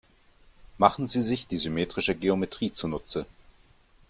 Machen 0.79 1.05
Sie 1.05 1.21
sich 1.21 1.45
die 1.45 1.59
symmetrische 1.59 2.15
Geometrie 2.15 2.73
zunutze. 2.73 3.27